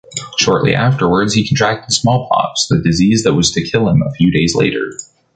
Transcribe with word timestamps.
Shortly 0.39 0.73
afterwards 0.73 1.35
he 1.35 1.47
contracted 1.47 1.93
smallpox, 1.93 2.65
the 2.65 2.81
disease 2.81 3.21
that 3.21 3.35
was 3.35 3.51
to 3.51 3.61
kill 3.61 3.87
him 3.87 4.01
a 4.01 4.09
few 4.13 4.31
days 4.31 4.55
later. 4.55 4.97